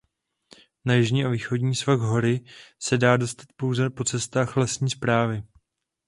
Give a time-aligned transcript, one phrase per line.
[0.85, 2.45] Na jižní a východní svah hory
[2.79, 5.43] se dá dostat pouze po cestách lesní správy.